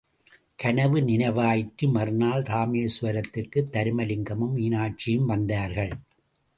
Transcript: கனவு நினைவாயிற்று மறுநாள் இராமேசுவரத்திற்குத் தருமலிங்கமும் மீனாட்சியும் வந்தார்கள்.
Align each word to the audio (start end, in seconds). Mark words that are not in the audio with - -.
கனவு 0.55 0.99
நினைவாயிற்று 0.99 1.91
மறுநாள் 1.91 2.41
இராமேசுவரத்திற்குத் 2.41 3.71
தருமலிங்கமும் 3.71 4.55
மீனாட்சியும் 4.55 5.25
வந்தார்கள். 5.25 5.91